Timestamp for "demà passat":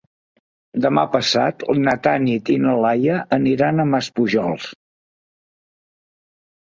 0.85-1.59